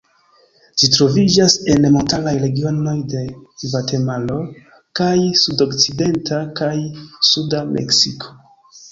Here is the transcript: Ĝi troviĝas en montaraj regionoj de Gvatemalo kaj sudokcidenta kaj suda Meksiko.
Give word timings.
Ĝi 0.83 0.87
troviĝas 0.93 1.55
en 1.73 1.83
montaraj 1.95 2.31
regionoj 2.45 2.93
de 3.11 3.19
Gvatemalo 3.63 4.37
kaj 5.01 5.11
sudokcidenta 5.41 6.39
kaj 6.61 6.73
suda 7.33 7.61
Meksiko. 7.77 8.33